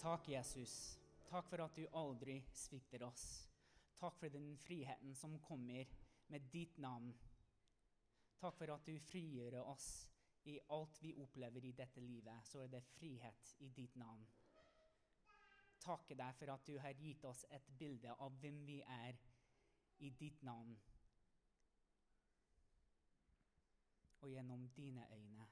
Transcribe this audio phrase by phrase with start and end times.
[0.00, 0.98] Takk, Jesus.
[1.28, 3.24] Takk for at du aldri svikter oss.
[4.00, 5.90] Takk for den friheten som kommer
[6.32, 7.12] med ditt navn.
[8.40, 9.90] Takk for at du frigjør oss
[10.48, 12.48] i alt vi opplever i dette livet.
[12.48, 14.24] Så er det frihet i ditt navn.
[15.84, 19.20] Takke deg for at du har gitt oss et bilde av hvem vi er
[20.00, 20.78] i ditt navn.
[24.24, 25.48] Og gjennom dine øyne.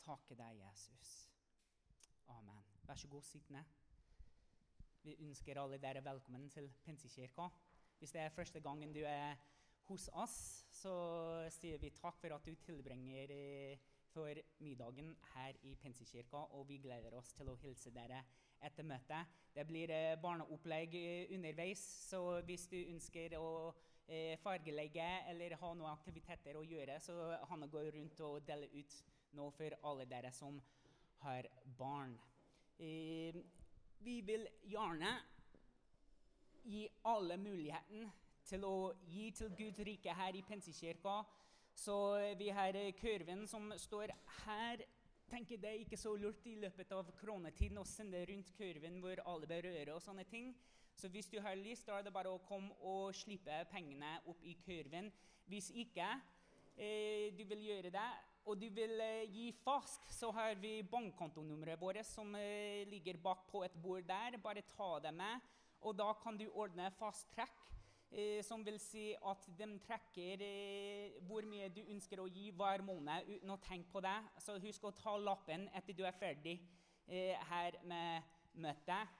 [0.00, 1.16] Takke deg, Jesus.
[2.28, 2.79] Amen.
[2.90, 3.66] Vær så god, sitt ned.
[5.02, 7.44] Vi ønsker alle dere velkommen til Pinsekirka.
[7.98, 9.36] Hvis det er første gangen du er
[9.86, 10.94] hos oss, så
[11.54, 16.80] sier vi takk for at du tilbringer eh, for middagen her i Pinsekirka, og vi
[16.82, 18.24] gleder oss til å hilse dere
[18.58, 19.38] etter møtet.
[19.54, 23.52] Det blir eh, barneopplegg eh, underveis, så hvis du ønsker å
[24.42, 27.14] fargelegge eller ha noen aktiviteter å gjøre, så
[27.52, 28.98] Hanne går rundt og deler ut
[29.38, 30.58] nå for alle dere som
[31.22, 31.46] har
[31.78, 32.18] barn.
[32.80, 35.10] Vi vil gjerne
[36.64, 38.06] gi alle muligheten
[38.48, 41.20] til å gi til Guds rike her i Pensekirka.
[41.76, 41.96] Så
[42.38, 44.14] vi har kurven som står
[44.46, 44.82] her.
[45.30, 49.20] tenker Det er ikke så lurt i løpet av koronatiden å sende rundt kurven hvor
[49.26, 50.54] alle berører og sånne ting.
[50.96, 54.42] Så hvis du har lyst, da er det bare å komme og slippe pengene opp
[54.42, 55.12] i kurven.
[55.46, 56.08] Hvis ikke
[56.76, 58.08] eh, du vil gjøre det,
[58.46, 63.46] og du vil eh, gi fask, så har vi bankkontonummeret vårt som eh, ligger bak
[63.50, 64.38] på et bord der.
[64.42, 67.66] Bare ta det med, og da kan du ordne fast trekk.
[68.10, 72.82] Eh, som vil si at de trekker eh, hvor mye du ønsker å gi hver
[72.82, 74.16] måned uten å tenke på det.
[74.42, 76.56] Så husk å ta lappen etter du er ferdig
[77.06, 78.26] eh, her med
[78.58, 79.14] møtet.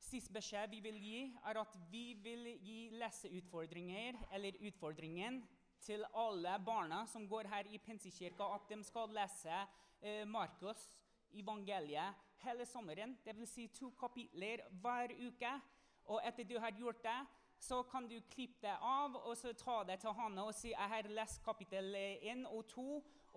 [0.00, 5.42] Sist beskjed vi vil gi, er at vi vil gi leseutfordringer, eller utfordringen,
[5.80, 9.60] til alle barna som går her i Pensekirka, at de skal lese
[10.02, 10.90] eh, Markus,
[11.32, 12.14] evangeliet,
[12.44, 13.16] hele sommeren.
[13.24, 13.54] Dvs.
[13.54, 15.52] Si to kapitler hver uke.
[16.10, 17.18] Og etter du har gjort det,
[17.60, 20.90] så kan du klippe det av og så ta det til Hanne og si jeg
[20.92, 22.86] har lest kapittel 1 og 2,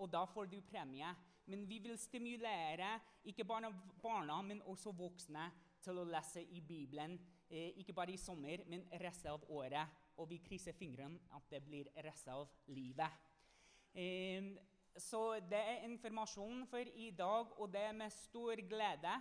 [0.00, 1.10] og da får du premie.
[1.46, 2.96] Men vi vil stimulere
[3.28, 3.68] ikke bare
[4.02, 5.50] barna, men også voksne
[5.84, 7.18] til å lese i Bibelen.
[7.50, 11.62] Eh, ikke bare i sommer, men resten av året og vi krysser fingrene at det
[11.64, 13.20] blir resten av livet.
[13.94, 14.52] Eh,
[14.96, 19.14] så det er informasjonen for i dag, og det er med stor glede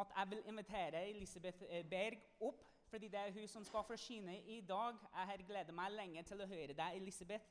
[0.00, 2.68] at jeg vil invitere Elisabeth eh, Berg opp.
[2.92, 4.94] Fordi det er hun som skal forsyne i dag.
[5.14, 7.44] Jeg har gledet meg lenge til å høre deg, Elisabeth.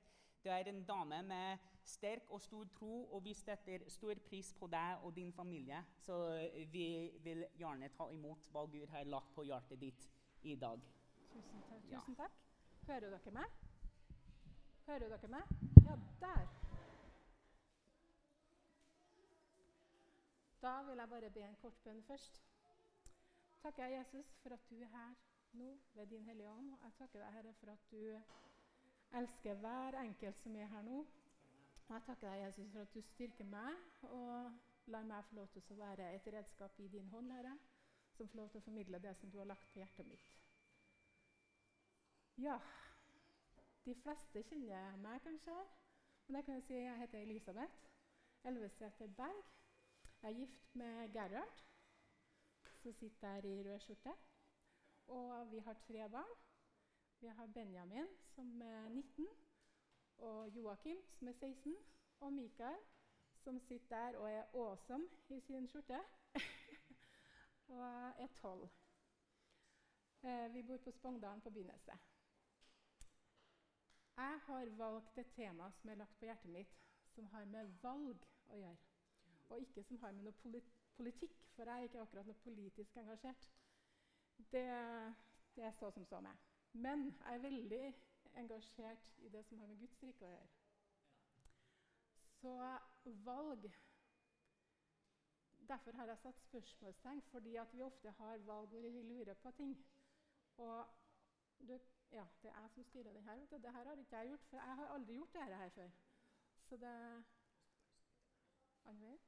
[0.43, 4.67] Du er en dame med sterk og stor tro, og vi støtter stor pris på
[4.67, 5.83] deg og din familie.
[5.97, 6.85] Så eh, vi
[7.23, 10.09] vil gjerne ta imot hva Gud har lagt på hjertet ditt
[10.43, 10.81] i dag.
[11.33, 11.89] Tusen takk.
[11.89, 12.40] Tusen takk.
[12.87, 13.59] Hører dere meg?
[14.85, 15.51] Hører dere meg?
[15.85, 16.47] Ja, der.
[20.61, 22.41] Da vil jeg bare be en kort bønn først.
[23.61, 25.13] Takker jeg Jesus for at du er her
[25.53, 26.73] nå ved din Hellige Ånd.
[26.83, 30.99] Jeg takker deg, Herre, for at du elsker hver enkelt som er her nå.
[31.87, 34.51] Og jeg takker deg, Jesus, for at du styrker meg og
[34.85, 37.57] lar meg få lov til å være et redskap i din hånd, Herre,
[38.17, 40.40] som får lov til å formidle det som du har lagt på hjertet mitt.
[42.37, 42.59] Ja,
[43.85, 45.55] de fleste kjenner meg kanskje.
[46.27, 47.89] Men jeg kan si jeg heter Elisabeth
[48.43, 49.43] Elvesæter Berg.
[50.21, 51.63] Jeg er gift med Gerhard,
[52.81, 54.13] som sitter der i rød skjorte.
[55.07, 56.33] Og vi har tre barn.
[57.19, 59.27] Vi har Benjamin, som er 19,
[60.17, 61.75] og Joakim, som er 16,
[62.19, 62.77] og Mikael,
[63.33, 65.99] som sitter der og er awesome i sin skjorte,
[67.67, 67.85] og
[68.17, 68.69] er 12.
[70.23, 72.10] Eh, vi bor på Spongdalen på Byneset.
[74.17, 76.77] Jeg har valgt et tema som er lagt på hjertet mitt,
[77.15, 78.77] som har med valg å gjøre.
[79.49, 80.61] Og ikke som har med noe
[80.97, 83.47] politikk, for jeg er ikke akkurat noe politisk engasjert.
[84.51, 84.65] Det,
[85.55, 86.37] det er så som så meg.
[86.73, 87.83] Men jeg er veldig
[88.41, 90.51] engasjert i det som har med Guds rike å gjøre.
[92.41, 92.57] Så
[93.25, 93.71] valg
[95.71, 99.75] Derfor har jeg satt spørsmålstegn, fordi vi ofte har valg hvor vi lurer på ting.
[100.57, 100.87] Og
[101.67, 101.77] du
[102.11, 103.35] ja, det er jeg som styrer den her.
[103.51, 105.89] Det her har ikke jeg gjort, for jeg har aldri gjort dette her før.
[106.63, 107.23] Så det
[108.85, 109.19] Andre vei?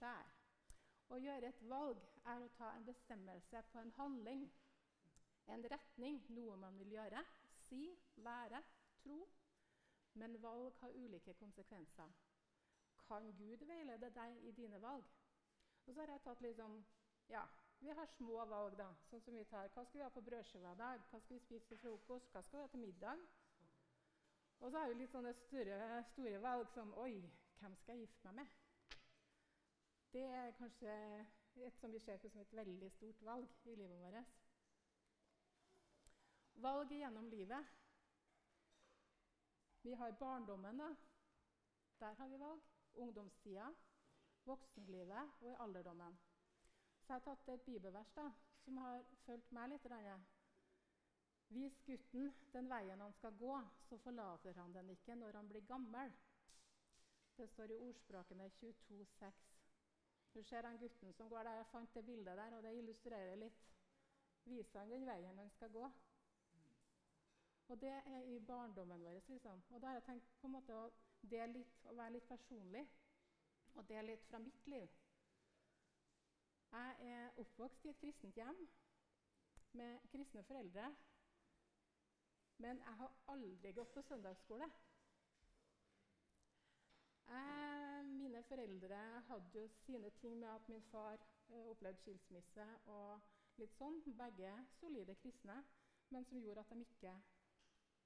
[0.00, 0.30] Der.
[1.08, 2.02] Å gjøre et valg
[2.32, 4.44] er å ta en bestemmelse på en handling,
[5.54, 7.22] en retning, noe man vil gjøre,
[7.68, 7.82] si,
[8.16, 8.62] være,
[9.02, 9.22] tro.
[10.20, 12.12] Men valg har ulike konsekvenser.
[13.06, 15.06] Kan Gud veilede deg i dine valg?
[15.88, 16.78] Og så har jeg tatt litt sånn
[17.32, 17.46] Ja,
[17.80, 18.88] vi har små valg, da.
[19.08, 21.04] Sånn som vi tar Hva skal vi ha på brødskiva i dag?
[21.08, 22.28] Hva skal vi spise til frokost?
[22.34, 23.22] Hva skal vi ha til middag?
[24.58, 25.78] Og så har vi litt sånne store,
[26.10, 27.22] store valg som Oi,
[27.60, 28.54] hvem skal jeg gifte meg med?
[30.12, 30.92] Det er kanskje
[31.64, 34.36] et som vi ser på som et veldig stort valg i livet vårt.
[36.68, 37.74] Valg gjennom livet.
[39.82, 40.92] Vi har barndommen, da.
[42.00, 42.64] Der har vi valg.
[42.98, 43.68] Ungdomstida,
[44.48, 46.18] voksenlivet og i alderdommen.
[47.02, 48.26] Så jeg har tatt et bibelvers da,
[48.64, 49.86] som har fulgt meg litt.
[49.88, 50.16] Denne.
[51.48, 53.54] Vis gutten den veien han skal gå,
[53.88, 56.12] så forlater han den ikke når han blir gammel.
[57.38, 59.46] Det står i ordspråkene 22,6.
[60.34, 61.60] Du ser han gutten som går der.
[61.60, 63.64] Jeg fant det bildet der, og det illustrerer litt.
[64.44, 65.88] Viser han den veien han skal gå?
[67.68, 69.20] Og det er i barndommen vår.
[69.28, 69.62] Liksom.
[69.70, 70.90] Og da har jeg tenkt på en måte å
[71.22, 72.84] dele litt, og være litt personlig.
[73.78, 74.88] Og dele litt fra mitt liv.
[76.72, 78.58] Jeg er oppvokst i et kristent hjem
[79.78, 80.88] med kristne foreldre.
[82.58, 84.66] Men jeg har aldri gått på søndagsskole.
[87.28, 88.98] Jeg, mine foreldre
[89.28, 94.00] hadde jo sine ting med at min far eh, opplevde skilsmisse og litt sånn.
[94.18, 95.60] Begge solide kristne,
[96.10, 97.14] men som gjorde at de ikke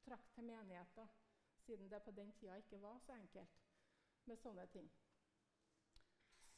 [0.05, 1.17] trakk til menigheter,
[1.65, 3.63] siden det på den tida ikke var så enkelt
[4.27, 4.91] med sånne ting.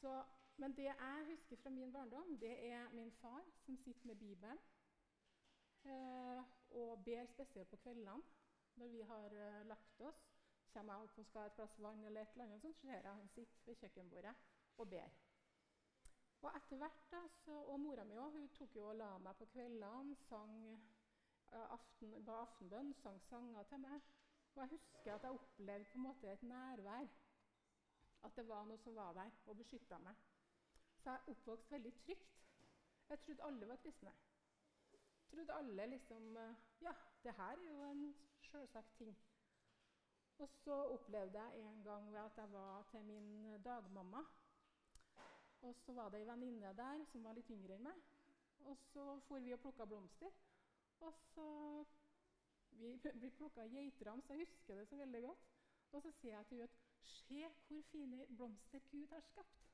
[0.05, 0.23] Så,
[0.61, 4.59] men det jeg husker fra min barndom, det er min far som sitter med Bibelen
[5.85, 8.21] eh, og ber spesielt på kveldene
[8.75, 10.21] når vi har eh, lagt oss.
[10.73, 12.93] Kommer jeg opp og skal ha et glass vann, eller et eller annet, så ser
[12.93, 14.35] jeg han sitter ved kjøkkenbordet
[14.77, 15.17] og ber.
[16.41, 19.41] Og etter hvert da, så, og Mora mi også, hun tok jo og la meg
[19.41, 20.55] på kveldene, sang
[21.79, 24.13] aften, ba aftenbønn, sang sanger til meg.
[24.53, 27.15] Og jeg husker at jeg opplevde på en måte et nærvær.
[28.25, 30.15] At det var noe som var der og beskytta meg.
[31.03, 32.31] Så jeg oppvokste oppvokst veldig trygt.
[33.09, 34.13] Jeg trodde alle var kristne.
[34.91, 36.37] Jeg trodde alle liksom
[36.81, 36.93] Ja,
[37.23, 39.17] det her er jo en sjølsagt ting.
[40.37, 44.23] Og så opplevde jeg en gang ved at jeg var til min dagmamma.
[45.61, 48.01] Og så var det ei venninne der som var litt yngre enn meg.
[48.69, 50.33] Og så for vi og plukka blomster.
[50.99, 51.47] Og så
[52.71, 55.45] Vi plukka geitram, så jeg husker det så veldig godt.
[55.91, 59.65] Og så sier jeg til henne at Se hvor fine blomster Gud har skapt.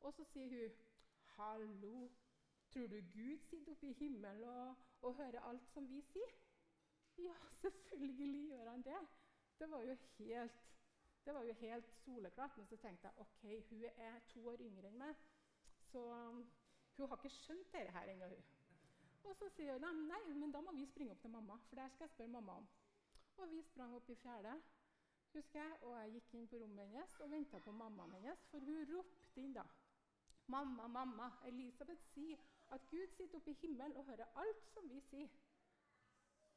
[0.00, 0.74] Og så sier hun
[1.36, 2.08] Hallo,
[2.70, 6.34] tror du Gud sitter oppe i himmelen og, og hører alt som vi sier?
[7.18, 9.00] Ja, selvfølgelig gjør han det.
[9.58, 10.52] Det var jo helt,
[11.24, 12.56] det var jo helt soleklart.
[12.56, 15.24] Men så tenkte jeg ok, hun er to år yngre enn meg,
[15.90, 16.42] så um,
[16.96, 18.30] hun har ikke skjønt dette her ennå.
[19.24, 21.90] Og så sier hun nei, men da må vi springe opp til mamma, for det
[21.92, 22.68] skal jeg spørre mamma om.
[23.36, 24.54] Og vi sprang opp i fjerde,
[25.36, 28.64] husker jeg, og jeg gikk inn på rommet hennes og venta på mammaen hennes, for
[28.68, 29.64] hun ropte inn da.
[30.52, 32.42] Mamma, mamma, Elisabeth sier
[32.74, 35.30] at Gud sitter oppe i himmelen og hører alt som vi sier.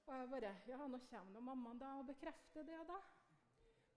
[0.06, 3.00] Og jeg bare Ja, nå kommer mammaen da og bekrefter det da.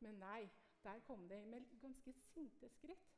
[0.04, 0.50] Men nei,
[0.84, 3.10] der kom det med ganske sinte skritt.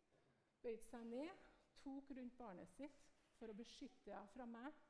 [0.63, 1.45] Bøyde seg ned,
[1.83, 3.01] tok rundt barnet sitt
[3.39, 4.83] for å beskytte henne fra meg.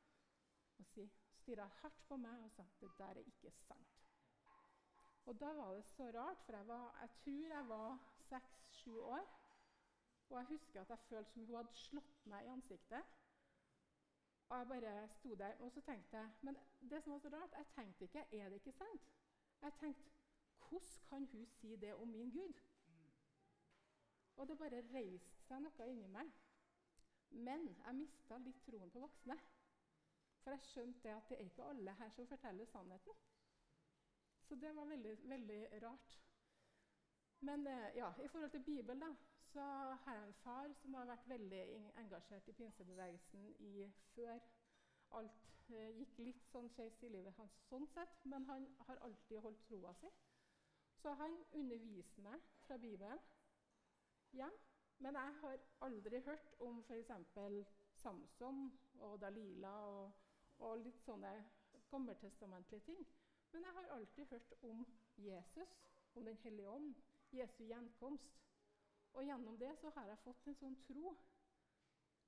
[0.78, 1.06] Og si,
[1.38, 3.93] stirra hardt på meg og sa det der er ikke sant.
[5.26, 9.26] Og da var det så rart, for jeg, var, jeg tror jeg var seks-sju år.
[10.30, 13.14] Og jeg husker at jeg følte som hun hadde slått meg i ansiktet.
[14.48, 16.56] Og jeg bare sto der og så tenkte jeg, Men
[16.90, 19.10] det som var så rart, jeg tenkte ikke er det ikke sant?
[19.62, 20.10] Jeg tenkte
[20.68, 22.60] hvordan kan hun si det om min Gud?
[24.36, 26.32] Og det bare reiste seg noe inni meg.
[27.30, 29.36] Men jeg mista litt troen på voksne.
[30.42, 33.20] For jeg skjønte at det er ikke alle her som forteller sannheten.
[34.48, 36.18] Så det var veldig, veldig rart.
[37.40, 39.14] Men eh, ja, i forhold til Bibelen da,
[39.52, 39.60] så
[40.04, 41.62] har jeg en far som har vært veldig
[42.02, 44.38] engasjert i pinsebevegelsen i før
[45.18, 49.40] alt eh, gikk litt sånn skeis i livet hans sånn sett, men han har alltid
[49.44, 50.10] holdt troa si.
[51.02, 53.20] Så han underviser meg fra Bibelen
[54.32, 54.62] hjem.
[54.98, 57.10] Men jeg har aldri hørt om f.eks.
[57.98, 58.60] Samson
[59.02, 60.12] og Dalila og,
[60.58, 61.32] og litt sånne
[61.90, 63.02] gammeltestamentlige ting.
[63.54, 65.68] Men jeg har alltid hørt om Jesus,
[66.14, 66.94] om Den hellige ånd,
[67.32, 68.40] Jesu gjenkomst.
[69.12, 71.12] Og gjennom det så har jeg fått en sånn tro.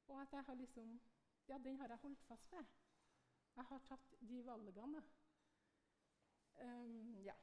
[0.07, 1.01] Og at jeg har liksom
[1.49, 2.71] Ja, den har jeg holdt fast ved.
[3.57, 5.03] Jeg har tatt de valgene.
[6.63, 7.35] Um, ja.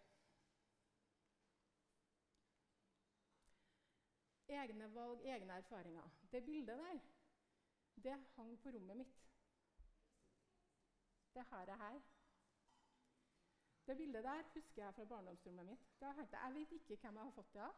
[4.48, 6.10] Egne valg, egne erfaringer.
[6.32, 7.00] Det bildet der,
[8.04, 9.24] det hang på rommet mitt.
[11.36, 12.02] Det har jeg her.
[13.88, 16.02] Det bildet der husker jeg fra barndomsrommet mitt.
[16.02, 17.76] Jeg vet ikke hvem jeg har fått det av.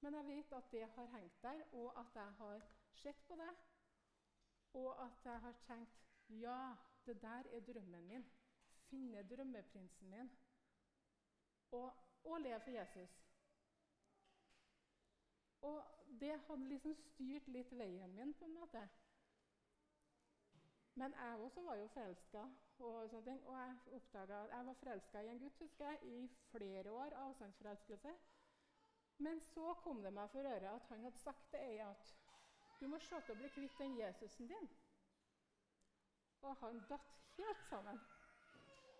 [0.00, 2.60] Men jeg vet at det har hengt der, og at jeg har
[2.92, 3.50] sett på det.
[4.72, 6.74] Og at jeg har tenkt ja,
[7.06, 8.26] det der er drømmen min.
[8.90, 10.30] Finne drømmeprinsen min.
[11.70, 11.92] Og,
[12.24, 13.22] og leve for Jesus.
[15.62, 15.84] Og
[16.20, 18.88] det hadde liksom styrt litt veien min, på en måte.
[20.94, 22.44] Men jeg også var jo forelska,
[22.78, 26.02] og, sånne ting, og jeg oppdaga at jeg var forelska i en gutt husker jeg,
[26.04, 27.14] i flere år.
[27.24, 28.14] avstandsforelskelse.
[29.18, 32.12] Men så kom det meg for øre at han hadde sagt til ei at
[32.80, 34.68] du må se til å bli kvitt den Jesusen din.
[36.42, 38.00] Og han datt helt sammen.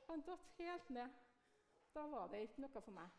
[0.09, 1.21] Han datt helt ned.
[1.95, 3.13] Da var det ikke noe for meg.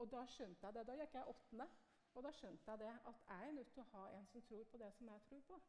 [0.00, 0.86] Og da skjønte jeg det.
[0.88, 1.68] Da gikk jeg åttende,
[2.14, 4.64] og da skjønte jeg det at jeg er nødt til å ha en som tror
[4.72, 5.60] på det som jeg tror på.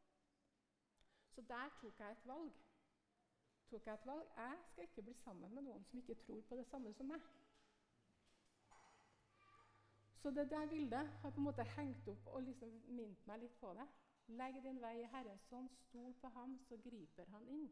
[1.35, 2.61] Så der tok jeg et valg.
[3.71, 4.31] Tok Jeg et valg.
[4.37, 7.27] Jeg skal ikke bli sammen med noen som ikke tror på det samme som meg.
[10.21, 13.55] Så det der bildet har på en måte hengt opp og liksom minnet meg litt
[13.61, 13.85] på det.
[14.41, 17.69] Legg din vei i Herrens hånd, stol på ham, så griper han inn.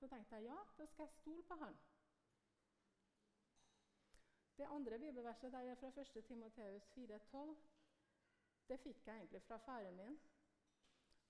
[0.00, 1.78] Så tenkte jeg ja, da skal jeg stole på han.
[4.58, 6.24] Det andre bibelverset der er fra 1.
[6.26, 7.54] Timoteus 4,12.
[8.68, 10.20] Det fikk jeg egentlig fra faren min.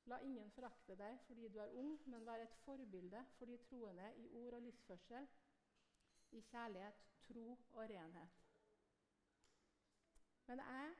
[0.08, 4.12] La ingen forakte deg fordi du er ung, men vær et forbilde for de troende
[4.16, 5.28] i ord og livsførsel,
[6.32, 8.38] i kjærlighet, tro og renhet.
[10.46, 10.94] Men jeg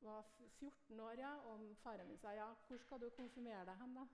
[0.00, 0.22] var
[0.58, 4.04] 14 år, ja, og faren min sa ja, hvor skal du konfirmere deg hen, da?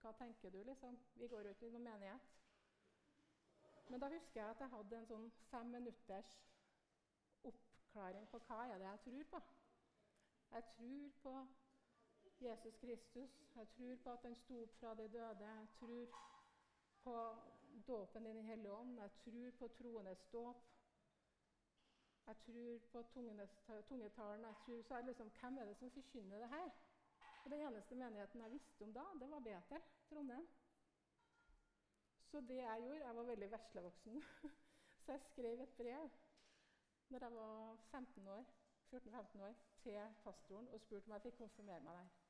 [0.00, 0.98] Hva tenker du, liksom?
[1.14, 2.34] Vi går jo ikke i noen menighet.
[3.88, 6.34] Men da husker jeg at jeg hadde en sånn fem minutters
[7.48, 9.40] oppklaring på hva er det jeg tror på.
[10.52, 11.34] Jeg tror på
[12.40, 13.30] Jesus Kristus.
[13.56, 15.46] Jeg tror på at han sto opp fra de døde.
[15.46, 16.06] Jeg tror
[17.02, 17.14] på
[17.86, 18.98] dåpen i Den hellige ånd.
[19.00, 20.56] Jeg tror på troenes dåp.
[22.26, 23.02] Jeg tror på
[23.88, 24.44] tungetalen.
[24.44, 26.70] Jeg tror, så er det liksom, Hvem er det som forkynner det her?
[27.44, 30.48] Og Den eneste menigheten jeg visste om da, det var Betel, Trondheim.
[32.30, 34.22] Så det jeg gjorde Jeg var veldig veslevoksen.
[35.02, 36.10] Så jeg skrev et brev
[37.08, 38.44] når jeg var 15 år,
[38.92, 42.27] 14-15 år til pastoren og spurte om jeg fikk konfirmere meg der.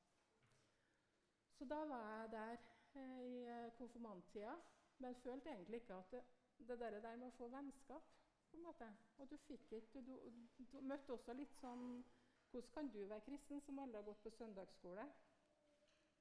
[1.58, 2.56] Så da var jeg der
[2.94, 4.54] eh, i eh, konfirmanttida,
[4.98, 6.22] men følte egentlig ikke at det,
[6.68, 8.12] det der, med å få vennskap
[8.50, 8.90] på en måte.
[9.18, 10.14] Og du fikk ikke du,
[10.58, 12.04] du, møtte også litt sånn
[12.48, 15.02] Hvordan kan du være kristen som aldri har gått på søndagsskole?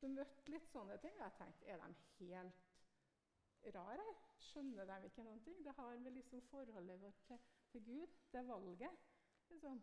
[0.01, 1.13] Du møtte litt sånne ting.
[1.15, 4.07] Og jeg tenkte er de helt rare?
[4.49, 5.61] Skjønner de ikke noen ting?
[5.63, 7.39] Det har med liksom forholdet vårt til,
[7.71, 9.07] til Gud, det valget.
[9.53, 9.79] Liksom.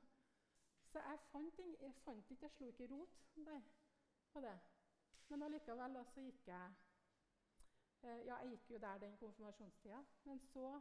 [0.93, 3.19] Så jeg fant, jeg ikke, jeg slo ikke rot
[3.49, 3.61] der
[4.33, 4.59] på det.
[5.29, 6.75] Men allikevel så gikk jeg
[8.03, 10.03] eh, Ja, jeg gikk jo der den konfirmasjonstida.
[10.25, 10.81] Men så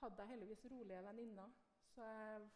[0.00, 1.50] hadde jeg heldigvis rolige venninner,
[1.94, 2.48] så jeg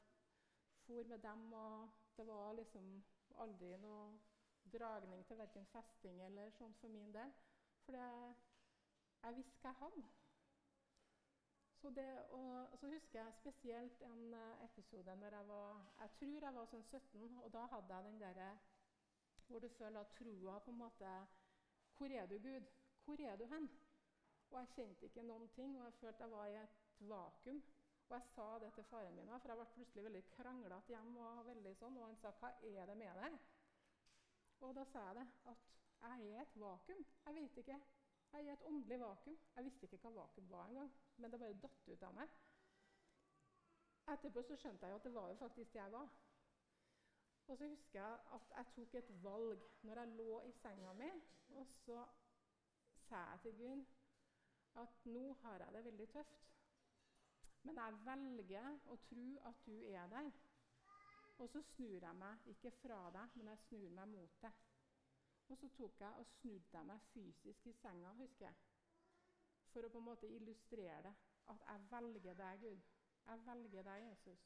[0.87, 1.53] for med dem.
[1.53, 3.05] Og det var liksom
[3.39, 4.19] aldri noe
[4.73, 7.33] dragning til verken festing eller sånt for min del.
[7.85, 8.35] For jeg,
[9.23, 10.11] jeg visste hva jeg hadde.
[11.83, 16.45] Så, det, og, så husker jeg spesielt en eh, episode når jeg var Jeg tror
[16.45, 18.51] jeg var sånn 17, og da hadde jeg den derre
[19.53, 21.11] hvor du føler at trua på en måte
[21.97, 22.67] Hvor er du, Gud?
[23.05, 23.71] Hvor er du hen?
[24.51, 27.63] Og jeg kjente ikke noen ting, og jeg følte jeg var i et vakuum.
[28.09, 31.29] Og jeg sa det til faren min, for jeg ble plutselig veldig kranglete hjemme.
[31.29, 33.39] Og veldig sånn, og han sa 'Hva er det med deg?'
[34.61, 35.59] Og da sa jeg det, at
[36.03, 37.05] jeg er i et vakuum.
[37.27, 37.81] Jeg vet ikke.
[38.33, 39.39] Jeg er i et åndelig vakuum.
[39.57, 42.29] Jeg visste ikke hva vakuum var engang, men det bare datt ut av meg.
[44.13, 46.09] Etterpå så skjønte jeg jo at det var jo faktisk det jeg var.
[47.47, 51.11] Og så husker jeg at jeg tok et valg når jeg lå i senga mi.
[51.51, 52.05] Og så
[53.09, 53.87] sa jeg til Gunn
[54.83, 56.49] at nå har jeg det veldig tøft.
[57.63, 60.31] Men jeg velger å tro at du er der.
[61.39, 64.63] Og så snur jeg meg ikke fra deg, men jeg snur meg mot deg.
[65.49, 68.55] Og så tok jeg og snudde jeg meg fysisk i senga, husker jeg.
[69.73, 71.15] For å på en måte illustrere det.
[71.53, 72.91] At jeg velger deg, Gud.
[73.27, 74.45] Jeg velger deg, Jesus.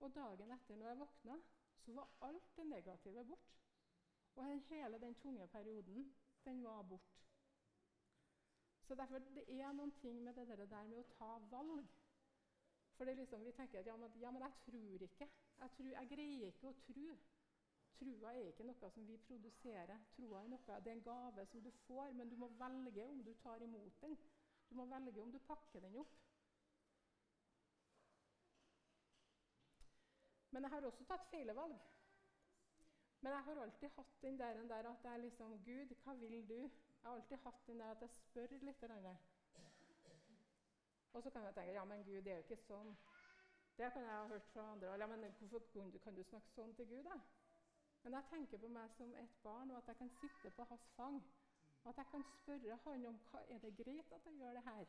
[0.00, 1.36] Og dagen etter, når jeg våkna,
[1.84, 3.56] så var alt det negative bort.
[4.36, 7.20] Og hele den tunge perioden, den var bort.
[8.90, 11.90] Så derfor, Det er noen ting med det der med å ta valg.
[12.96, 15.28] For det er liksom, Vi tenker at ja men, ja, men jeg tror ikke.
[15.60, 17.14] Jeg, tror, jeg, greier ikke å tro.
[18.00, 20.02] Trua er ikke noe som vi produserer.
[20.16, 23.22] Troa er noe, det er en gave som du får, men du må velge om
[23.24, 24.18] du tar imot den.
[24.70, 26.19] Du må velge om du pakker den opp.
[30.50, 31.76] Men jeg har også tatt feile valg.
[33.20, 36.48] Men jeg har alltid hatt den der, den der at jeg liksom Gud, hva vil
[36.48, 36.54] du?
[36.54, 38.84] Jeg har alltid hatt den der at jeg spør litt.
[41.12, 42.96] Og så kan jeg tenke ja, men Gud, det er jo ikke sånn.
[43.76, 44.96] Det kan jeg ha hørt fra andre.
[44.98, 47.04] Ja, men Hvorfor kan du snakke sånn til Gud?
[47.04, 47.20] da?
[48.02, 50.88] Men jeg tenker på meg som et barn, og at jeg kan sitte på hans
[50.96, 51.22] fang.
[51.84, 54.86] At jeg kan spørre han om hva er det greit at jeg gjør det her.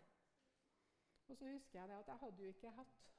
[1.28, 3.12] Og så husker jeg det at jeg hadde jo ikke hatt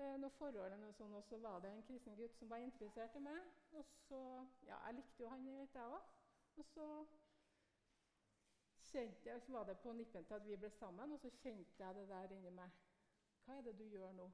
[0.00, 3.16] eh, noe forhold, og, sånn, og så var det en kristen gutt som var interessert
[3.18, 3.38] i meg.
[3.78, 4.20] Og så,
[4.66, 6.12] ja, Jeg likte jo han litt, jeg òg.
[6.58, 6.86] Og så
[8.88, 11.84] kjente jeg, så var det på nippen til at vi ble sammen, og så kjente
[11.84, 12.78] jeg det der inni meg.
[13.44, 14.30] Hva er det du gjør nå?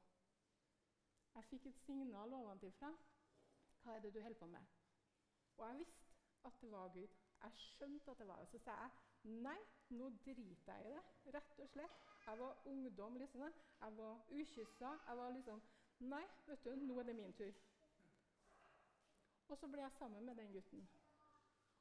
[1.35, 2.93] Jeg fikk et signal ovenfra.
[3.83, 4.75] Hva er det du holder på med?
[5.57, 7.09] Og jeg visste at det var Gud.
[7.43, 8.49] Jeg skjønte at det var det.
[8.49, 9.59] Så sa jeg nei,
[9.91, 11.35] nå driter jeg i det.
[11.35, 12.14] Rett og slett.
[12.27, 13.41] Jeg var ungdom, liksom.
[13.81, 14.91] Jeg var ukyssa.
[15.09, 15.63] Jeg var liksom
[15.99, 17.53] Nei, vet du, nå er det min tur.
[19.49, 20.89] Og så ble jeg sammen med den gutten.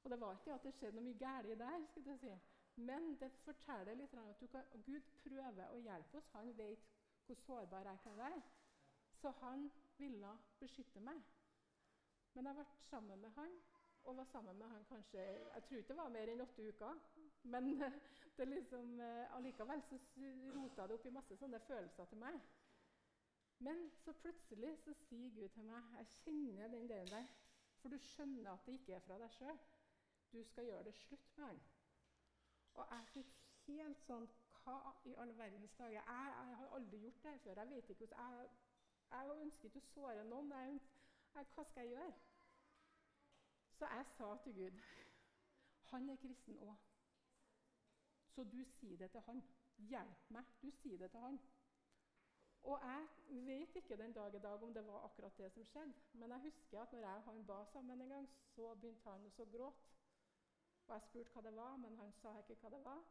[0.03, 1.85] Og det var ikke at det skjedde noe mye galt der.
[1.89, 2.33] skal jeg si.
[2.75, 6.29] Men det forteller litt at kan, Gud prøver å hjelpe oss.
[6.33, 6.85] Han vet
[7.25, 8.41] hvor sårbar jeg kan være.
[9.21, 11.21] Så han ville beskytte meg.
[12.33, 13.57] Men jeg ble sammen med han,
[14.03, 16.99] og var sammen med han kanskje Jeg tror ikke det var mer enn åtte uker.
[17.43, 17.69] Men
[18.37, 19.99] det liksom, eh, allikevel så
[20.55, 22.39] rota det opp i masse sånne følelser til meg.
[23.63, 27.27] Men så plutselig så sier Gud til meg Jeg kjenner den delen der.
[27.81, 29.59] For du skjønner at det ikke er fra deg sjøl.
[30.31, 31.61] Du skal gjøre det slutt med han.
[32.73, 33.33] Og jeg fikk
[33.67, 34.27] helt sånn
[34.63, 35.99] Hva i all verdens dager?
[35.99, 36.05] Jeg,
[36.49, 37.59] jeg, har aldri gjort det her før.
[37.61, 38.53] Jeg vet ikke hvordan jeg,
[39.11, 40.53] jeg ønsker ikke å såre noen.
[40.55, 40.79] Jeg,
[41.35, 42.13] jeg, hva skal jeg gjøre?
[43.75, 44.81] Så jeg sa til Gud
[45.91, 46.92] Han er kristen òg.
[48.35, 49.43] Så du sier det til han.
[49.77, 50.45] Hjelp meg.
[50.61, 51.39] Du sier det til han.
[52.63, 53.07] Og jeg
[53.45, 55.93] vet ikke den dag i dag om det var akkurat det som skjedde.
[56.13, 59.25] Men jeg husker at når jeg og han ba sammen en gang, så begynte han
[59.25, 59.89] å gråte.
[60.87, 63.03] Og Jeg spurte hva det var, men han sa ikke hva det var.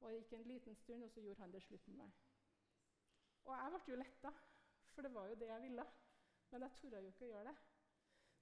[0.00, 2.10] Og Det gikk en liten stund, og så gjorde han det slutt med meg.
[3.44, 4.32] Og jeg ble jo letta,
[4.94, 5.86] for det var jo det jeg ville.
[6.50, 7.56] Men jeg torde jo ikke å gjøre det.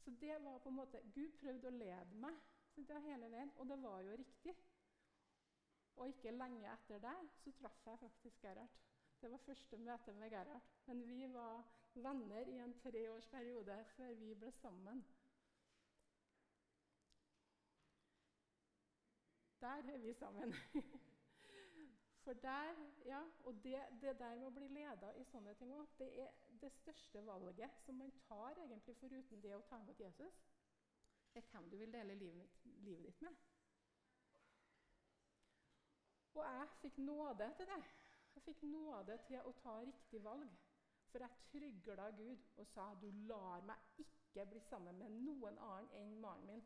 [0.03, 2.40] Så det var på en måte, Gud prøvde å lede meg
[3.07, 4.55] hele veien, og det var jo riktig.
[5.96, 8.68] Og ikke lenge etter det så traff jeg faktisk Gerhard.
[9.20, 10.62] Det var første møte med Gerhard.
[10.87, 15.05] Men vi var venner i en treårsperiode før vi ble sammen.
[19.61, 20.55] Der er vi sammen.
[22.24, 22.74] For der,
[23.05, 26.31] ja, Og det, det der med å bli leda i sånne ting òg, det er
[26.62, 30.42] det største valget som man tar egentlig foruten det å ta imot Jesus.
[31.35, 33.52] Er hvem du vil dele livet ditt med.
[36.35, 37.83] Og jeg fikk nåde til det.
[38.35, 40.53] Jeg fikk nåde til å ta riktig valg.
[41.12, 45.90] For jeg trygla Gud og sa du lar meg ikke bli sammen med noen annen
[45.99, 46.62] enn mannen min.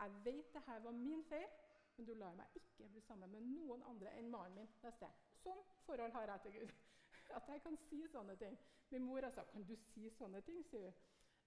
[0.00, 1.48] Jeg vet det her var min feil,
[1.96, 5.10] men du lar meg ikke bli sammen med noen andre enn mannen min neste.
[5.42, 6.72] Sånn forhold har jeg til Gud.
[7.36, 8.56] At jeg kan si sånne ting.
[8.90, 10.94] Min mor har sagt 'Kan du si sånne ting?' sier hun.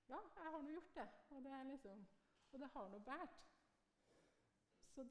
[0.09, 1.07] Ja, jeg har nå gjort det.
[1.29, 2.05] Og det, liksom,
[2.51, 3.41] og det har nå båret.
[4.95, 5.09] Og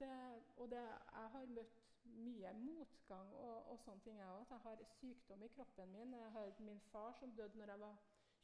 [0.70, 4.18] det, jeg har møtt mye motgang og, og sånne ting.
[4.18, 4.54] Jeg, også.
[4.54, 6.14] jeg har sykdom i kroppen min.
[6.14, 7.96] Jeg har min far som døde når jeg var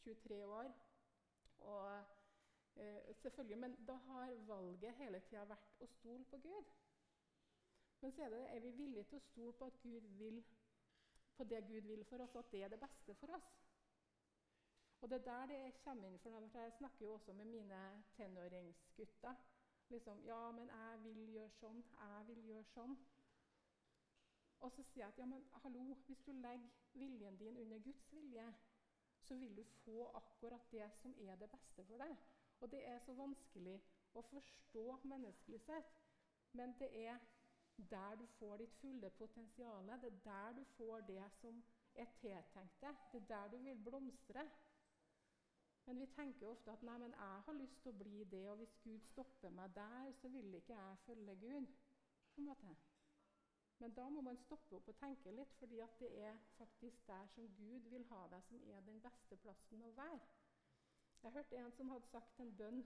[0.04, 0.72] 23 år.
[1.58, 2.04] Og
[2.76, 6.74] eh, selvfølgelig, Men da har valget hele tida vært å stole på Gud.
[8.00, 9.84] Men så er, det, er vi villige til å stole på, at
[10.18, 10.42] vil,
[11.36, 13.48] på det Gud vil for oss, og at det er det beste for oss.
[15.00, 16.18] Og det er der det kommer inn.
[16.18, 19.34] for Jeg snakker jo også med mine tenåringsgutter.
[19.88, 21.84] Liksom, 'Ja, men jeg vil gjøre sånn.
[22.00, 22.98] Jeg vil gjøre sånn.'
[24.60, 28.12] Og så sier jeg at ja, men hallo, hvis du legger viljen din under Guds
[28.12, 28.46] vilje,
[29.20, 32.16] så vil du få akkurat det som er det beste for deg.
[32.60, 33.76] Og det er så vanskelig
[34.14, 36.00] å forstå menneskelig sett,
[36.52, 37.18] men det er
[37.90, 39.86] der du får ditt fulle potensial.
[39.86, 41.62] Det er der du får det som
[41.94, 43.04] er tiltenkt deg.
[43.12, 44.48] Det er der du vil blomstre.
[45.86, 48.58] Men vi tenker ofte at nei, men jeg har lyst til å bli det, og
[48.60, 51.70] hvis Gud stopper meg der, så vil ikke jeg følge Gud.
[52.34, 52.87] på en måte.
[53.78, 57.46] Men da må man stoppe opp og tenke litt, fordi det er faktisk der som
[57.58, 60.18] Gud vil ha deg, som er den beste plassen å være.
[61.22, 62.82] Jeg hørte en som hadde sagt en bønn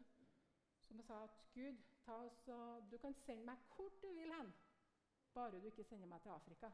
[0.89, 2.59] som sa at Gud, så,
[2.91, 4.53] du kan sende meg hvor du vil hen,
[5.33, 6.73] bare du ikke sender meg til Afrika.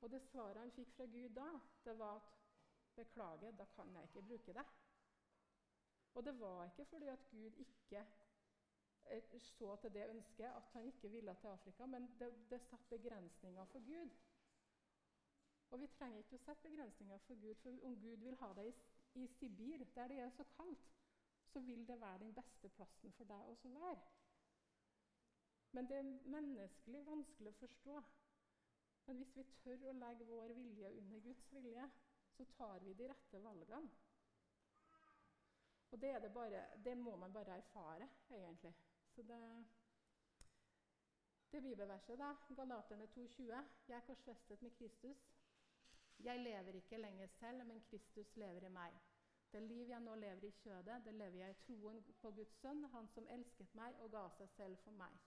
[0.00, 1.48] Og det svaret han fikk fra Gud da,
[1.84, 2.36] det var at
[2.96, 4.66] beklager, da kan jeg ikke bruke det.
[6.14, 8.04] Og det var ikke fordi at Gud ikke
[9.40, 13.64] så til det ønsket at han ikke ville til Afrika, men det, det satte begrensninger
[13.64, 14.10] for Gud.
[15.70, 18.70] Og vi trenger ikke å sette begrensninger for Gud, for om Gud vil ha deg
[18.70, 18.72] i,
[19.22, 20.88] i Sibir, der det er så kaldt,
[21.52, 24.08] så vil det være den beste plassen for deg å være.
[25.72, 28.02] Men det er menneskelig vanskelig å forstå.
[29.06, 31.86] Men hvis vi tør å legge vår vilje under Guds vilje,
[32.36, 33.90] så tar vi de rette valgene.
[35.90, 38.74] Og det, det, bare, det må man bare erfare, egentlig.
[39.20, 39.64] Så det,
[41.52, 43.50] det bibelverset, da, Galaterne 2,20
[43.88, 45.18] Jeg er korsfestet med Kristus.
[46.24, 48.96] Jeg lever ikke lenger selv, men Kristus lever i meg.
[49.52, 52.84] Det liv jeg nå lever i kjødet, det lever jeg i troen på Guds sønn,
[52.94, 55.20] han som elsket meg og ga seg selv for meg.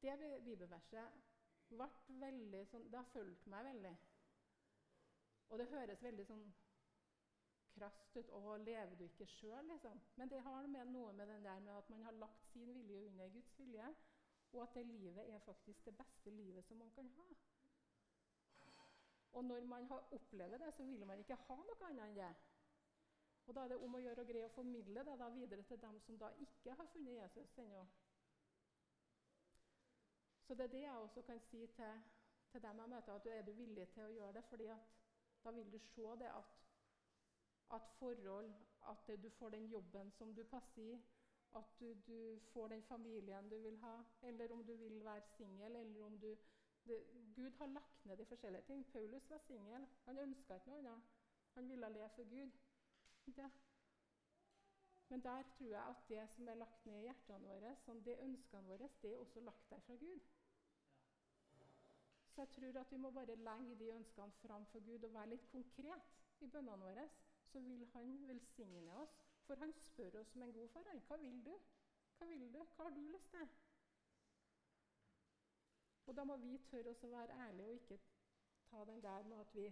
[0.00, 0.16] Det
[0.48, 1.20] bibelverset
[1.68, 1.90] ble
[2.24, 3.96] veldig sånn, det har fulgt meg veldig.
[5.50, 6.48] Og det høres veldig sånn
[7.76, 8.32] krast ut.
[8.34, 10.00] Å, lever du ikke sjøl, liksom?
[10.20, 13.04] Men det har med noe med den der med at man har lagt sin vilje
[13.10, 13.92] under Guds vilje,
[14.52, 17.28] og at det livet er faktisk det beste livet som man kan ha.
[19.36, 22.34] Og når man har opplevd det, så vil man ikke ha noe annet enn det.
[23.46, 25.78] Og Da er det om å gjøre å greie å formidle det da videre til
[25.82, 27.84] dem som da ikke har funnet Jesus ennå.
[30.46, 32.00] Så det er det jeg også kan si til,
[32.52, 34.44] til dem jeg møter, at du er du villig til å gjøre det.
[34.50, 34.96] fordi at
[35.44, 36.65] da vil du se det at,
[37.74, 38.52] at forhold,
[38.88, 41.00] at du får den jobben som du passer i,
[41.54, 45.76] at du, du, får den familien du vil ha, eller om du vil være singel,
[45.76, 46.36] eller om du
[46.86, 47.04] det,
[47.36, 48.86] Gud har lagt ned de forskjellige ting.
[48.92, 49.86] Paulus var singel.
[50.04, 51.08] Han ønska ikke noe annet.
[51.54, 52.50] Han ville leve for Gud.
[53.26, 53.50] Det.
[55.08, 58.18] Men der tror jeg at det som er lagt ned i hjertene våre, som det
[58.22, 60.20] ønskene våre, det er også lagt der fra Gud.
[62.28, 65.30] Så jeg tror at vi må bare legge de ønskene fram for Gud og være
[65.34, 67.08] litt konkret i bønnene våre.
[67.52, 69.16] Så vil Han velsigne oss.
[69.46, 70.88] For han spør oss som en god far.
[71.08, 71.52] Hva vil du?
[72.18, 72.58] Hva vil du?
[72.58, 73.48] Hva har du lyst til?
[76.06, 77.98] Og da må vi tørre oss å være ærlige og ikke
[78.70, 79.66] ta den der med at vi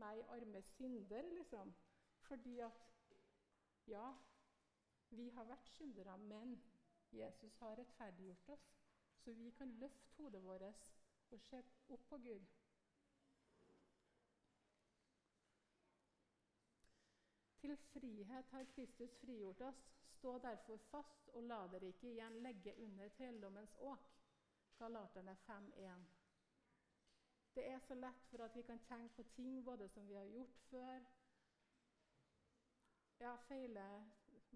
[0.00, 1.74] meg arme synder, liksom.
[2.28, 2.80] Fordi at
[3.86, 4.06] ja,
[5.10, 6.56] vi har vært syndere, men
[7.12, 8.66] Jesus har rettferdiggjort oss.
[9.24, 10.92] Så vi kan løfte hodet vårt
[11.30, 12.46] og se opp på Gud.
[17.64, 19.78] Til frihet har Kristus frigjort oss.
[20.18, 24.10] Stå derfor fast og la dere ikke igjen legge under trelldommens åk.
[24.78, 26.04] Galaterne 5,1.
[27.54, 30.28] Det er så lett for at vi kan tenke på ting både som vi har
[30.28, 31.00] gjort før,
[33.20, 33.88] ja, feile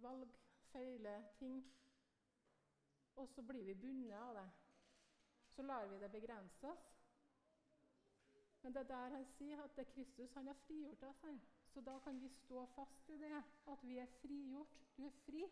[0.04, 0.38] valg,
[0.72, 1.62] feile ting,
[3.16, 4.48] og så blir vi bundet av det.
[5.56, 6.90] Så lar vi det begrense oss.
[8.62, 11.22] Men det er der han sier at det er Kristus han har frigjort oss.
[11.22, 11.40] Han.
[11.72, 14.78] Så da kan vi stå fast i det, at vi er frigjort.
[14.96, 15.44] Du er fri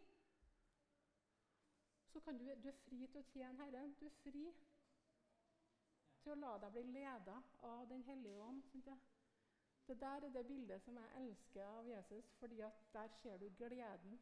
[2.17, 3.91] så kan du, du er fri til å tjene Herren.
[4.01, 4.45] Du er fri
[6.23, 7.35] til å la deg bli leda
[7.69, 8.63] av Den hellige ånd.
[9.87, 13.51] Det der er det bildet som jeg elsker av Jesus, fordi at der ser du
[13.59, 14.17] gleden.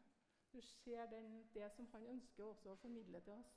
[0.51, 3.55] Du ser den, det som han ønsker også å formidle til oss.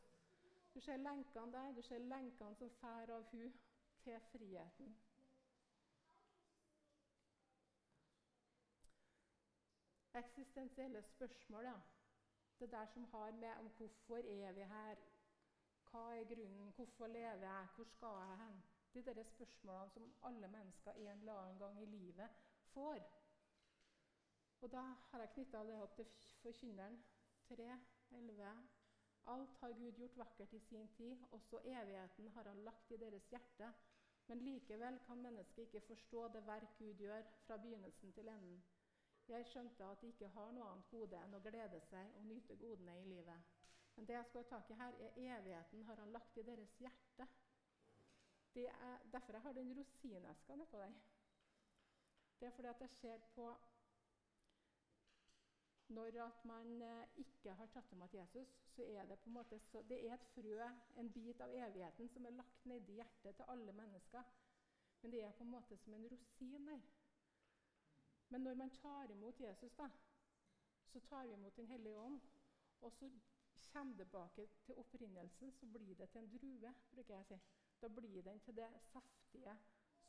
[0.75, 3.57] Du ser lenkene der, du ser lenkene som fær av hun
[4.03, 4.93] til friheten.
[10.15, 11.79] Eksistensielle spørsmål, ja.
[12.59, 14.95] Det der som har med om hvorfor er vi her?
[15.91, 16.71] Hva er grunnen?
[16.75, 17.67] Hvorfor lever jeg?
[17.75, 18.63] Hvor skal jeg hen?
[18.93, 22.29] De der spørsmålene som alle mennesker en eller annen gang i livet
[22.73, 22.99] får.
[24.61, 26.07] Og da har jeg knytta det opp til
[26.41, 27.03] forkynneren
[27.49, 27.79] 3,
[28.11, 28.53] 11.
[29.27, 33.29] Alt har Gud gjort vakkert i sin tid, også evigheten har han lagt i deres
[33.29, 33.73] hjerte.
[34.27, 38.63] Men likevel kan mennesket ikke forstå det verk Gud gjør fra begynnelsen til enden.
[39.27, 42.55] Jeg skjønte at de ikke har noe annet gode enn å glede seg og nyte
[42.61, 43.55] godene i livet.
[43.95, 46.75] Men det jeg skal ha tak i her, er evigheten har han lagt i deres
[46.79, 47.27] hjerte.
[48.53, 50.93] Det er derfor jeg har den rosineska nedpå der.
[52.39, 53.49] Det er fordi at jeg ser på
[55.87, 59.59] når at man eh, ikke har tatt imot Jesus, så er det på en måte
[59.59, 63.51] så, det er et frø, en bit av evigheten, som er lagt nedi hjertet til
[63.53, 64.23] alle mennesker.
[65.01, 66.81] Men det er på en måte som en rosin der.
[68.29, 69.89] Men når man tar imot Jesus, da,
[70.93, 72.21] så tar vi imot Den hellige ånd.
[72.81, 73.09] Og så
[73.73, 77.39] kommer tilbake til opprinnelsen, så blir det til en drue, bruker jeg å si.
[77.81, 79.57] Da blir den til det saftige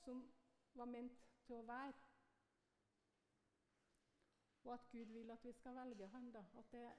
[0.04, 0.22] som
[0.74, 1.92] var ment til å være.
[4.64, 6.32] Og at Gud vil at vi skal velge Han.
[6.32, 6.44] da.
[6.72, 6.92] Det,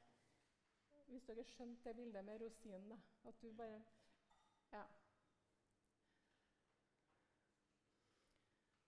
[1.07, 2.97] hvis dere skjønte det bildet med rosinen, da.
[3.29, 3.83] At du bare
[4.71, 4.83] Ja.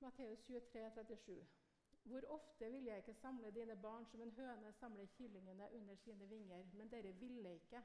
[0.02, 1.61] Matteus 23, 37.
[2.04, 6.30] Hvor ofte vil jeg ikke samle dine barn som en høne samler kyllingene under sine
[6.30, 7.84] vinger, men dere ville ikke.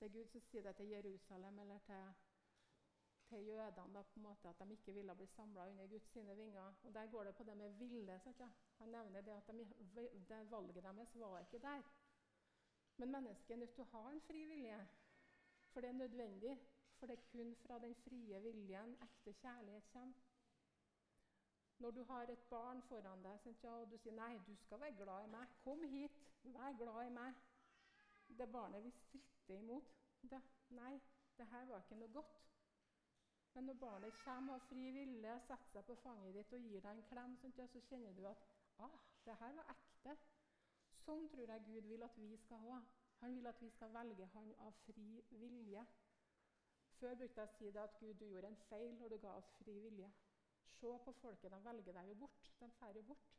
[0.00, 2.14] Det er Gud som sier det til Jerusalem eller til,
[3.28, 6.36] til jødene, da, på en måte, at de ikke ville bli samla under Guds sine
[6.36, 6.74] vinger.
[6.82, 8.20] Og Der går det på det med ville.
[8.78, 9.64] Han nevner det at de,
[10.28, 11.82] det valget deres var ikke der.
[12.96, 14.78] Men mennesket er nødt til å ha en fri vilje,
[15.72, 16.58] for det er nødvendig.
[16.96, 20.35] For det er kun fra den frie viljen ekte kjærlighet kommer.
[21.78, 25.24] Når du har et barn foran deg og du sier 'nei, du skal være glad
[25.24, 27.34] i meg', 'kom hit, vær glad i meg',
[28.38, 29.92] det barnet vil stritte imot.
[30.22, 31.00] Det, 'Nei,
[31.38, 32.46] det her var ikke noe godt'.
[33.54, 36.90] Men når barnet kommer av fri vilje, setter seg på fanget ditt og gir deg
[36.90, 38.42] en klem, så kjenner du at
[38.78, 40.16] ah, det her var ekte.
[41.04, 42.80] Sånn tror jeg Gud vil at vi skal ha.
[43.22, 45.86] Han vil at vi skal velge Han av fri vilje.
[47.00, 49.32] Før brukte jeg å si det at Gud, du gjorde en feil når du ga
[49.40, 50.12] oss fri vilje.
[50.74, 52.50] Se på folket, de velger deg jo bort.
[52.60, 53.36] De drar jo bort.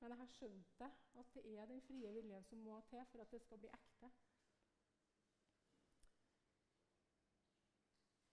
[0.00, 0.90] Men jeg har skjønt det,
[1.20, 4.10] at det er den frie viljen som må til for at det skal bli ekte.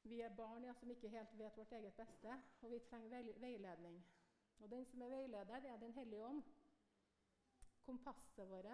[0.04, 4.04] Vi er barn ja, som ikke helt vet vårt eget beste, og vi trenger veiledning.
[4.60, 6.44] Og Den som er veileder, det er Den hellige ånd.
[7.86, 8.68] Kompasset vårt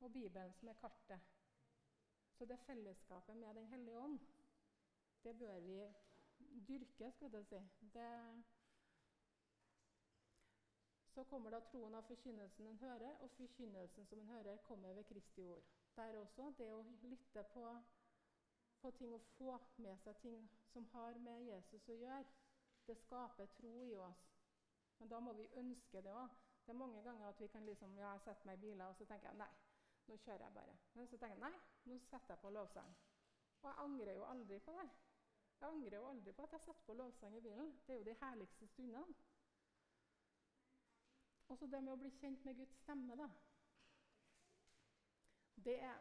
[0.00, 1.20] og Bibelen som er kartet.
[2.32, 4.18] Så det fellesskapet med Den hellige ånd,
[5.24, 5.94] det bør vi
[6.68, 7.60] dyrke, skal jeg si.
[7.80, 8.44] Det,
[11.14, 15.04] så kommer da troen av forkynnelsen en hører, og forkynnelsen som en hører, kommer ved
[15.04, 15.66] Kristi ord.
[15.96, 17.66] Der også, det å lytte på
[18.82, 22.30] på ting og få med seg ting som har med Jesus å gjøre.
[22.86, 24.24] Det skaper tro i oss.
[24.98, 26.32] Men da må vi ønske det òg.
[26.64, 29.06] Det er mange ganger at vi kan liksom, ja, sette meg i biler og så
[29.06, 29.50] tenker jeg, nei,
[30.08, 30.74] nå kjører jeg bare.
[30.94, 32.92] Men så tenker jeg nei, nå setter jeg på lovsang.
[33.62, 34.88] Og jeg angrer jo aldri på det.
[35.60, 37.72] Jeg angrer jo aldri på at jeg setter på lovsang i bilen.
[37.86, 39.14] Det er jo de herligste stundene.
[41.52, 43.28] Og så det med å bli kjent med Guds stemme, da.
[45.62, 45.98] Det er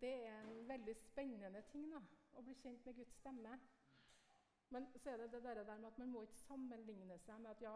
[0.00, 2.00] det er en veldig spennende ting da,
[2.34, 3.58] å bli kjent med Guds stemme.
[4.74, 7.62] Men så er det det der med at man må ikke sammenligne seg med at
[7.62, 7.74] ja,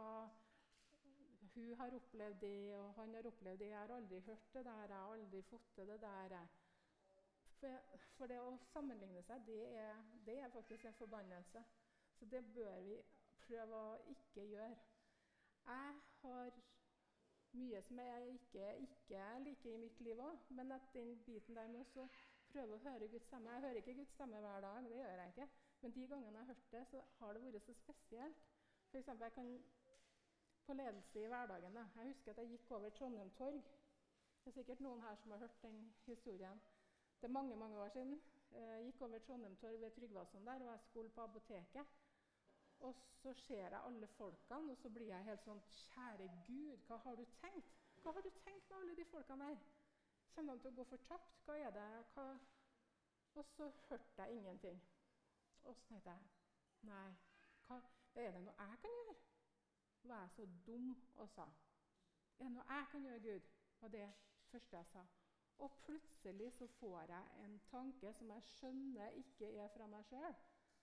[1.54, 3.68] hun har opplevd det, og han har opplevd det.
[3.70, 6.36] Jeg har aldri hørt det der, jeg har aldri fått det der.
[7.60, 11.62] For, for, det å sammenligne seg, det er, det er faktisk en forbannelse.
[12.18, 12.98] Så det bør vi
[13.46, 14.76] prøve å ikke gjøre.
[15.68, 16.60] Jeg har
[17.52, 20.46] mye som jeg ikke, ikke liker i mitt liv òg.
[20.58, 22.06] Men at den biten der med å
[22.52, 25.34] prøve å høre Guds stemme Jeg hører ikke Guds stemme hver dag, det gjør jeg
[25.34, 25.48] ikke.
[25.82, 28.48] Men de gangene jeg har hørt det, så har det vært så spesielt.
[28.90, 29.52] For eksempel, jeg kan
[30.66, 31.74] på ledelse i hverdagen.
[31.74, 31.84] Da.
[31.96, 33.62] Jeg husker at jeg gikk over Trondheim torg.
[34.42, 36.60] Det er sikkert noen her som har hørt den historien.
[37.20, 38.20] Det er mange mange år siden.
[38.52, 41.86] Jeg gikk over Trondheim torg ved Tryggvason der, og jeg skulle på apoteket.
[42.80, 46.96] Og så ser jeg alle folkene, og så blir jeg helt sånn Kjære Gud, hva
[47.04, 47.76] har du tenkt?
[48.00, 49.62] Hva har du tenkt med alle de folkene der?
[50.34, 51.42] Kommer de til å gå fortapt?
[51.44, 51.88] Hva er det?
[52.14, 52.26] Hva?
[53.36, 54.80] Og så hørte jeg ingenting.
[55.62, 56.36] Og så tenkte jeg
[56.88, 57.08] Nei,
[57.66, 57.76] hva,
[58.16, 59.16] er det noe jeg kan gjøre?
[60.08, 61.44] Var jeg så dum og sa.
[62.38, 63.50] Er det noe jeg kan gjøre, Gud?
[63.80, 64.12] var det
[64.50, 65.04] første jeg sa.
[65.58, 70.34] Og plutselig så får jeg en tanke som jeg skjønner ikke er fra meg sjøl.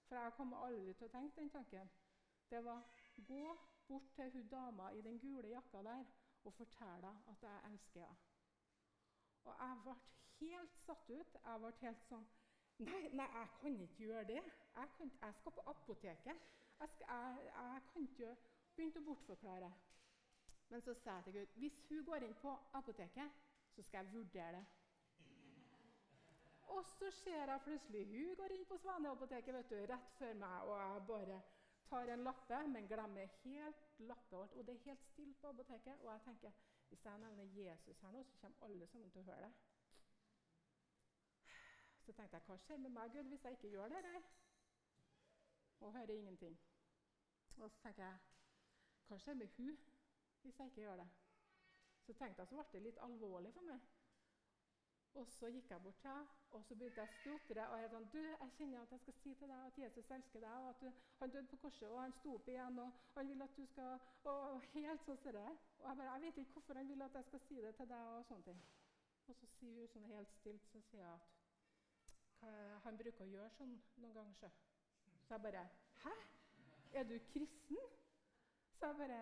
[0.08, 1.90] For jeg kommer aldri til å tenke den tanken.
[2.50, 2.84] Det var
[3.28, 3.44] gå
[3.88, 6.06] bort til hun dama i den gule jakka der
[6.44, 8.18] og fortelle at jeg elsker henne.
[9.44, 9.96] Og jeg ble
[10.40, 11.40] helt satt ut.
[11.44, 12.28] Jeg ble helt sånn
[12.78, 14.42] Nei, nei jeg kan ikke gjøre det.
[14.76, 16.44] Jeg, kan, jeg skal på apoteket.
[16.80, 18.36] Jeg, skal, jeg, jeg kan ikke
[18.78, 19.72] Begynte å bortforklare.
[20.70, 23.40] Men så sa jeg til Gud hvis hun går inn på apoteket,
[23.74, 24.77] så skal jeg vurdere det.
[26.68, 31.06] Og så ser jeg plutselig hun går inn på Svaneapoteket rett før meg, og jeg
[31.08, 31.42] bare
[31.90, 34.58] tar en lappe, men glemmer helt lappet.
[34.58, 36.52] Og det er helt stille på apoteket, og jeg tenker
[36.88, 39.54] hvis jeg nevner Jesus her nå, så kommer alle sammen til å høre det.
[42.06, 44.20] Så tenkte jeg hva skjer med meg, Gud, hvis jeg ikke gjør det nei?
[45.80, 46.60] Og hører ingenting.
[47.58, 48.18] Og så tenker jeg
[49.08, 49.76] hva skjer med hun
[50.44, 51.08] hvis jeg ikke gjør det?
[52.06, 53.84] Så tenkte jeg, så ble det litt alvorlig for meg.
[55.20, 57.66] Og så gikk jeg bort til henne, og så begynte jeg å stotre.
[57.72, 60.44] Og jeg sånn, du, jeg kjenner at jeg skal si til deg at Jesus elsker
[60.44, 63.32] deg, og at du, han døde på korset, og han sto opp igjen, og han
[63.32, 65.58] vil at du skal og Helt sånn ser jeg.
[65.82, 67.90] Og jeg bare, jeg vet ikke hvorfor han vil at jeg skal si det til
[67.92, 68.62] deg, og sånne ting.
[69.28, 71.36] Og så sier hun sånn helt stilt så sier jeg at
[72.84, 74.36] han bruker å gjøre sånn noen ganger.
[74.40, 74.50] Så.
[75.28, 75.68] så jeg bare
[76.04, 76.14] Hæ?
[76.94, 77.80] Er du kristen?
[78.78, 79.22] Så jeg bare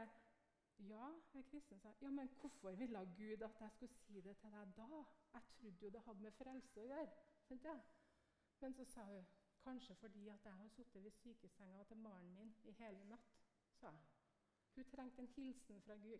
[0.78, 1.80] Ja, kristen.
[1.80, 5.04] sa Ja, men hvorfor ville Gud at jeg skulle si det til deg da?
[5.34, 7.82] Jeg trodde jo det hadde med frelse å gjøre.
[8.60, 9.26] Men så sa hun
[9.64, 13.32] kanskje fordi at jeg har sittet ved sykesenga til mannen min i hele natt.
[13.80, 14.06] sa jeg.
[14.76, 16.20] Hun trengte en hilsen fra Gud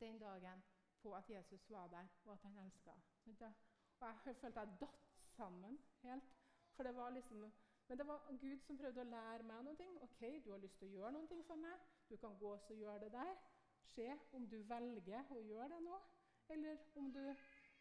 [0.00, 0.62] den dagen
[1.02, 2.92] på at Jesus var der, og at han elska
[3.24, 3.54] henne.
[4.00, 6.24] Og jeg følte jeg datt sammen helt.
[6.76, 7.52] For det var liksom,
[7.88, 9.88] men det var Gud som prøvde å lære meg noe.
[10.06, 11.84] Ok, du har lyst til å gjøre noe for meg.
[12.08, 13.34] Du kan gå og gjøre det der.
[13.92, 15.98] Se om du velger å gjøre det nå,
[16.54, 17.22] eller om du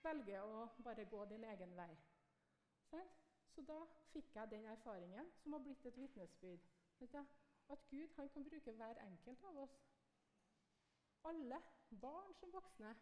[0.04, 1.92] velger å bare gå din egen vei.
[3.54, 3.80] Så da
[4.12, 6.70] fikk jeg den erfaringen som har blitt et vitnesbyrd.
[7.74, 9.76] At Gud kan bruke hver enkelt av oss.
[11.30, 11.60] Alle,
[12.02, 12.96] barn som voksne.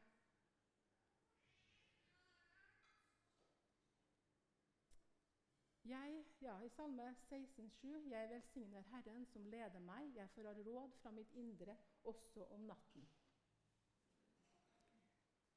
[5.91, 11.12] Jeg, ja, I Salme 16,7.: Jeg velsigner Herren som leder meg, jeg får råd fra
[11.12, 13.10] mitt indre også om natten.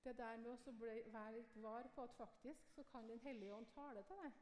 [0.05, 0.73] Det der med å
[1.12, 4.40] være litt var på at faktisk så kan Den hellige ånd tale til deg.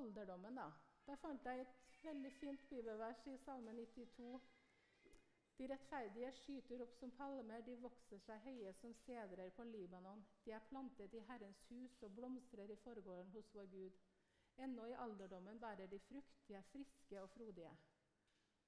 [0.00, 0.66] Alderdommen, da.
[1.06, 4.40] Der fant jeg et veldig fint bibelvers i Salme 92.
[5.58, 10.24] De rettferdige skyter opp som palmer, de vokser seg høye som sedrer på Libanon.
[10.44, 13.98] De er plantet i Herrens hus og blomstrer i forgården hos vår Gud.
[14.66, 17.72] Ennå i alderdommen bærer de frukt, de er friske og frodige.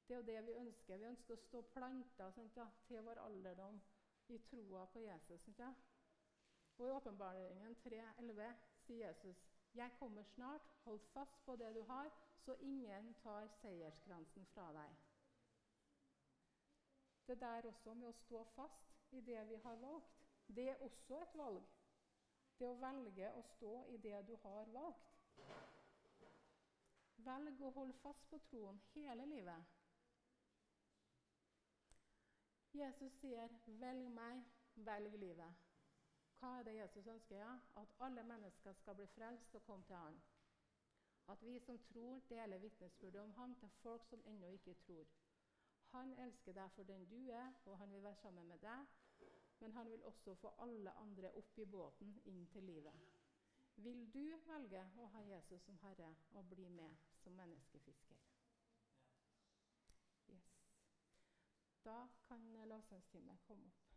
[0.09, 0.97] Det er jo det vi ønsker.
[1.01, 3.81] Vi ønsker å stå planta ja, til vår alderdom
[4.29, 5.49] i troa på Jesus.
[5.59, 5.73] Ja.
[6.77, 9.45] Og I åpenbaringen 3,11 sier Jesus
[9.75, 12.11] jeg kommer snart, hold fast på det du har,
[12.45, 15.14] så ingen tar seierskransen fra deg.
[17.27, 21.21] Det der også med å stå fast i det vi har valgt, det er også
[21.23, 21.63] et valg.
[22.59, 25.15] Det å velge å stå i det du har valgt.
[27.25, 29.73] Velg å holde fast på troen hele livet.
[32.75, 35.55] Jesus sier, 'Velg meg, velg livet'.
[36.39, 37.37] Hva er det Jesus ønsker?
[37.37, 37.59] Ja?
[37.77, 40.23] At alle mennesker skal bli frelst og komme til Han.
[41.29, 45.07] At vi som tror, deler vitnesbyrdet om Ham til folk som ennå ikke tror.
[45.95, 48.95] Han elsker deg for den du er, og han vil være sammen med deg.
[49.61, 53.05] Men han vil også få alle andre opp i båten inn til livet.
[53.87, 58.21] Vil du velge å ha Jesus som herre og bli med som menneskefisker?
[60.35, 60.51] Yes.
[61.87, 63.94] Da kan lovsangsteamet komme opp.